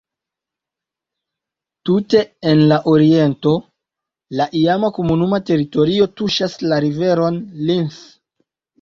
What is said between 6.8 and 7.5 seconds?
riveron